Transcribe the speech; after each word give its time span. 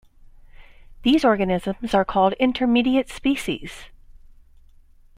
These 1.03 1.23
organisms 1.23 1.93
are 1.93 2.03
called 2.03 2.33
intermediate 2.39 3.07
species. 3.07 3.85